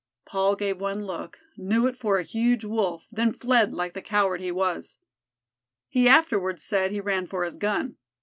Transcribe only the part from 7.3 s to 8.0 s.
his gun.